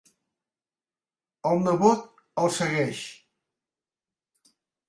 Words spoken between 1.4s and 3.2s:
El nebot el segueix.